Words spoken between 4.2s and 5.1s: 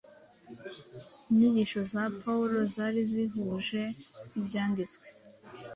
n’Ibyanditswe